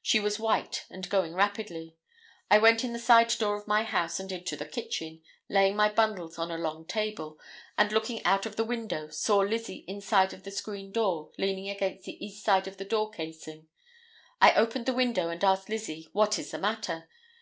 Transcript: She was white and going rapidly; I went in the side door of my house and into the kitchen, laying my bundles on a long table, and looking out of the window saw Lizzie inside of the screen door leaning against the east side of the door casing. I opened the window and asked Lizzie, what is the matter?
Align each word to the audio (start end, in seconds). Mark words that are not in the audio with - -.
She 0.00 0.18
was 0.18 0.38
white 0.38 0.86
and 0.88 1.06
going 1.10 1.34
rapidly; 1.34 1.94
I 2.50 2.56
went 2.56 2.84
in 2.84 2.94
the 2.94 2.98
side 2.98 3.28
door 3.38 3.54
of 3.58 3.68
my 3.68 3.82
house 3.82 4.18
and 4.18 4.32
into 4.32 4.56
the 4.56 4.64
kitchen, 4.64 5.20
laying 5.50 5.76
my 5.76 5.90
bundles 5.90 6.38
on 6.38 6.50
a 6.50 6.56
long 6.56 6.86
table, 6.86 7.38
and 7.76 7.92
looking 7.92 8.24
out 8.24 8.46
of 8.46 8.56
the 8.56 8.64
window 8.64 9.10
saw 9.10 9.40
Lizzie 9.40 9.84
inside 9.86 10.32
of 10.32 10.42
the 10.44 10.50
screen 10.50 10.90
door 10.90 11.32
leaning 11.36 11.68
against 11.68 12.06
the 12.06 12.16
east 12.24 12.42
side 12.42 12.66
of 12.66 12.78
the 12.78 12.86
door 12.86 13.10
casing. 13.10 13.66
I 14.40 14.54
opened 14.54 14.86
the 14.86 14.94
window 14.94 15.28
and 15.28 15.44
asked 15.44 15.68
Lizzie, 15.68 16.08
what 16.14 16.38
is 16.38 16.52
the 16.52 16.58
matter? 16.58 17.06